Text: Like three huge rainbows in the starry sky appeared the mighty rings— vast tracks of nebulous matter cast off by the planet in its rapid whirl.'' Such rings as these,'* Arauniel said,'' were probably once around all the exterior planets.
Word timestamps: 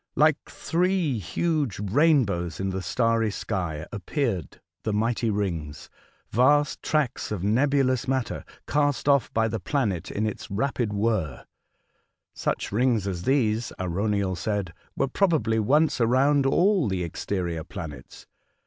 Like 0.15 0.37
three 0.47 1.19
huge 1.19 1.77
rainbows 1.79 2.59
in 2.59 2.71
the 2.71 2.81
starry 2.81 3.29
sky 3.29 3.85
appeared 3.91 4.59
the 4.81 4.93
mighty 4.93 5.29
rings— 5.29 5.91
vast 6.31 6.81
tracks 6.81 7.31
of 7.31 7.43
nebulous 7.43 8.07
matter 8.07 8.43
cast 8.67 9.07
off 9.07 9.31
by 9.31 9.47
the 9.47 9.59
planet 9.59 10.09
in 10.09 10.25
its 10.25 10.49
rapid 10.49 10.91
whirl.'' 10.91 11.45
Such 12.33 12.71
rings 12.71 13.05
as 13.05 13.25
these,'* 13.25 13.71
Arauniel 13.77 14.35
said,'' 14.35 14.73
were 14.97 15.07
probably 15.07 15.59
once 15.59 16.01
around 16.01 16.47
all 16.47 16.87
the 16.87 17.03
exterior 17.03 17.63
planets. 17.63 18.25